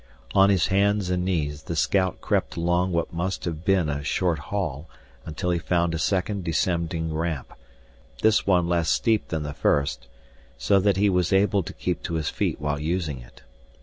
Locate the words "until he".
5.27-5.59